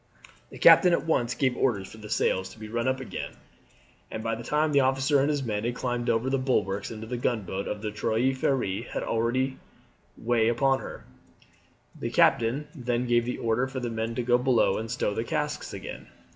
The 0.49 0.57
captain 0.57 0.93
at 0.93 1.05
once 1.05 1.35
gave 1.35 1.55
orders 1.55 1.91
for 1.91 1.99
the 1.99 2.09
sails 2.09 2.49
to 2.49 2.59
be 2.59 2.67
run 2.67 2.87
up 2.87 2.99
again, 2.99 3.33
and 4.09 4.23
by 4.23 4.33
the 4.33 4.41
time 4.43 4.71
the 4.71 4.79
officer 4.79 5.19
and 5.21 5.29
his 5.29 5.43
men 5.43 5.63
had 5.63 5.75
climbed 5.75 6.09
over 6.09 6.27
the 6.27 6.39
bulwarks 6.39 6.89
into 6.89 7.05
the 7.05 7.17
gunboat 7.17 7.81
the 7.83 7.91
Trois 7.91 8.33
Freres 8.33 8.87
had 8.93 9.03
already 9.03 9.59
way 10.17 10.47
upon 10.47 10.79
her. 10.79 11.05
The 11.99 12.09
captain 12.09 12.67
then 12.73 13.05
gave 13.05 13.25
the 13.25 13.37
order 13.37 13.67
for 13.67 13.79
the 13.79 13.91
men 13.91 14.15
to 14.15 14.23
go 14.23 14.39
below 14.39 14.79
and 14.79 14.89
stow 14.89 15.13
the 15.13 15.23
casks 15.23 15.71
again. 15.71 16.07